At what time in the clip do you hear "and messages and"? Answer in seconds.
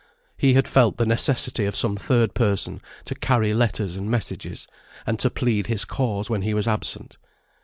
3.95-5.19